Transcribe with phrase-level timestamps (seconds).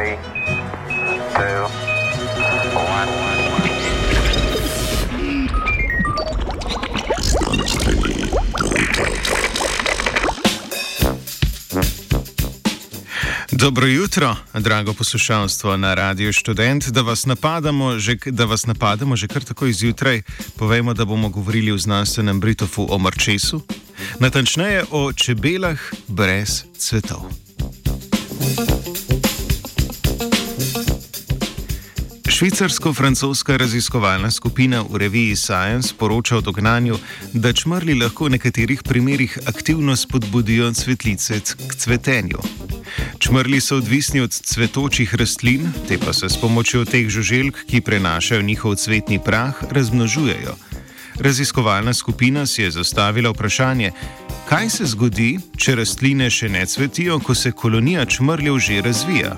[0.00, 0.16] three,
[1.34, 1.64] two,
[2.74, 3.10] one.
[13.52, 16.88] Dobro jutro, drago poslušalstvo na Radio Student.
[16.88, 17.26] Da vas,
[17.98, 20.22] že, da vas napademo že kar tako izjutraj,
[20.56, 23.62] povemo, da bomo govorili v znanstvenem Britofu o Marčesu,
[24.18, 27.49] natančneje o čebelah brez cvetov.
[32.40, 36.96] Švicarsko-francoska raziskovalna skupina v reviji Science poroča o dognanju,
[37.32, 42.38] da čmrli lahko v nekaterih primerjih aktivno spodbudijo cvetlice k cvetenju.
[43.18, 48.42] Čmrli so odvisni od cvetočih rastlin, te pa se s pomočjo teh žuželk, ki prenašajo
[48.42, 50.56] njihov cvetni prah, razmnožujejo.
[51.20, 53.92] Raziskovalna skupina si je zastavila vprašanje,
[54.48, 59.36] kaj se zgodi, če rastline še ne cvetijo, ko se kolonija čmrljev že razvija.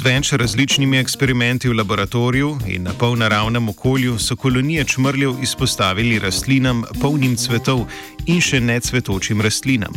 [0.00, 7.36] Več različnimi eksperimenti v laboratoriju in na polnaravnem okolju so kolonije čmrljev izpostavili rastlinam, polnim
[7.36, 7.84] cvetov
[8.26, 9.92] in še ne cvetočim rastlinam.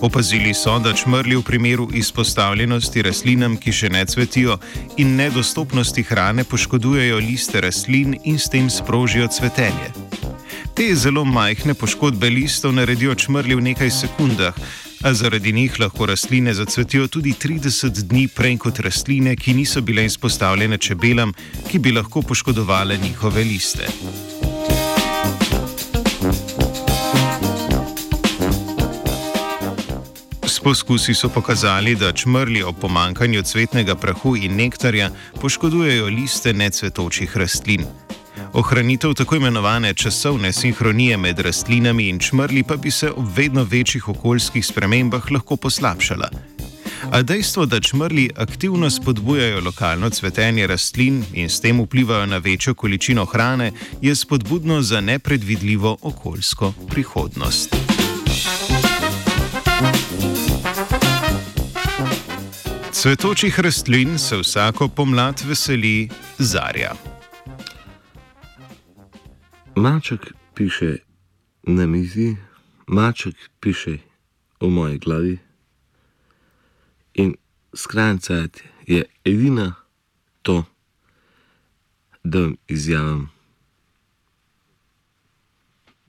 [0.00, 4.58] Opazili so, da čmrlji v primeru izpostavljenosti rastlinam, ki še ne cvetijo,
[4.96, 9.90] in nedostopnosti hrane poškodujejo liste rastlin in s tem sprožijo cvetenje.
[10.74, 14.54] Te zelo majhne poškodbe listov naredijo čmrlji v nekaj sekundah,
[15.04, 20.04] a zaradi njih lahko rastline zacvetijo tudi 30 dni prej kot rastline, ki niso bile
[20.04, 21.32] izpostavljene čebelam,
[21.70, 23.86] ki bi lahko poškodovale njihove liste.
[30.64, 35.10] Poskusi so pokazali, da čmrli ob pomankanju cvetnega prahu in nektarja
[35.40, 37.84] poškodujejo liste necvetočih rastlin.
[38.52, 44.08] Ohranitev tako imenovane časovne sinhronije med rastlinami in čmrli pa bi se ob vedno večjih
[44.08, 46.30] okoljskih spremembah lahko poslabšala.
[47.10, 52.74] A dejstvo, da čmrli aktivno spodbujajo lokalno cvetenje rastlin in s tem vplivajo na večjo
[52.74, 53.72] količino hrane,
[54.02, 57.76] je spodbudno za nepredvidljivo okoljsko prihodnost.
[62.92, 67.13] Cvetočih rastlin se vsako pomlad veseli zarja.
[69.76, 70.96] Maček piše
[71.62, 72.36] na mizi,
[72.86, 73.98] maček piše
[74.60, 75.38] v moji glavi.
[77.14, 77.34] In
[77.74, 78.48] skrajnica
[78.86, 79.74] je edina
[80.42, 80.64] to,
[82.24, 83.28] da vam izjavim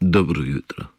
[0.00, 0.97] dobro jutro.